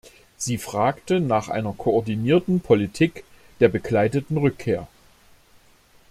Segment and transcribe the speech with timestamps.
[0.35, 3.23] Sie fragte nach einer koordinierten Politik
[3.59, 4.87] der begleiteten Rückkehr.